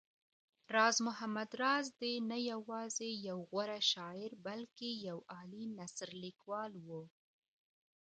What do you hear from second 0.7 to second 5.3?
راز محمد راز دی نه يوازې يو غوره شاعر بلکې يو